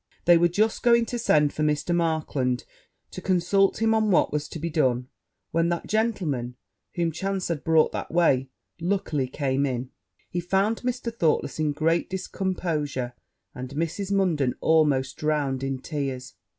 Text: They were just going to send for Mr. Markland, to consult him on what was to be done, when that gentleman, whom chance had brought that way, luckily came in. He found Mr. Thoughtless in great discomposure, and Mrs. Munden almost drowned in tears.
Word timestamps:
They 0.25 0.35
were 0.35 0.47
just 0.47 0.81
going 0.81 1.05
to 1.05 1.19
send 1.19 1.53
for 1.53 1.61
Mr. 1.61 1.93
Markland, 1.93 2.63
to 3.11 3.21
consult 3.21 3.83
him 3.83 3.93
on 3.93 4.09
what 4.09 4.33
was 4.33 4.47
to 4.47 4.57
be 4.57 4.71
done, 4.71 5.09
when 5.51 5.69
that 5.69 5.85
gentleman, 5.85 6.55
whom 6.95 7.11
chance 7.11 7.49
had 7.49 7.63
brought 7.63 7.91
that 7.91 8.09
way, 8.11 8.49
luckily 8.79 9.27
came 9.27 9.63
in. 9.63 9.91
He 10.31 10.39
found 10.39 10.77
Mr. 10.81 11.13
Thoughtless 11.15 11.59
in 11.59 11.71
great 11.73 12.09
discomposure, 12.09 13.13
and 13.53 13.69
Mrs. 13.75 14.11
Munden 14.11 14.55
almost 14.59 15.17
drowned 15.17 15.61
in 15.61 15.77
tears. 15.77 16.33